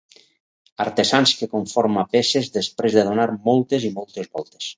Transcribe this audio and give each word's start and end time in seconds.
Artesans 0.85 1.33
que 1.41 1.49
conforma 1.51 2.07
peces 2.15 2.49
després 2.57 2.97
de 2.99 3.05
donar 3.11 3.27
moltes 3.51 3.87
i 3.93 3.95
moltes 4.01 4.33
voltes. 4.39 4.69